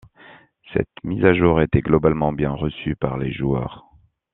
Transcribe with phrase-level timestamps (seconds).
[0.73, 3.85] Cette mise à jour été globalement bien reçue par les joueurs.